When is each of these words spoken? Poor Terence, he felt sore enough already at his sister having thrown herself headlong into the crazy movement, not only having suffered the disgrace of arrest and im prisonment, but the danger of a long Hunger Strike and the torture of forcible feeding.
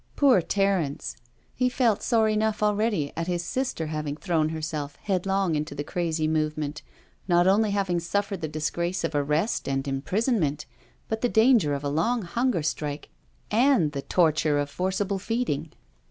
Poor 0.15 0.41
Terence, 0.41 1.15
he 1.53 1.69
felt 1.69 2.01
sore 2.01 2.27
enough 2.27 2.63
already 2.63 3.13
at 3.15 3.27
his 3.27 3.43
sister 3.43 3.85
having 3.85 4.15
thrown 4.17 4.49
herself 4.49 4.95
headlong 5.03 5.53
into 5.53 5.75
the 5.75 5.83
crazy 5.83 6.27
movement, 6.27 6.81
not 7.27 7.45
only 7.45 7.69
having 7.69 7.99
suffered 7.99 8.41
the 8.41 8.47
disgrace 8.47 9.03
of 9.03 9.13
arrest 9.13 9.69
and 9.69 9.87
im 9.87 10.01
prisonment, 10.01 10.65
but 11.07 11.21
the 11.21 11.29
danger 11.29 11.75
of 11.75 11.83
a 11.83 11.87
long 11.87 12.23
Hunger 12.23 12.63
Strike 12.63 13.09
and 13.51 13.91
the 13.91 14.01
torture 14.01 14.57
of 14.57 14.71
forcible 14.71 15.19
feeding. 15.19 15.71